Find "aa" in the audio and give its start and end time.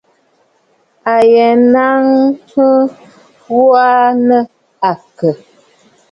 3.85-4.07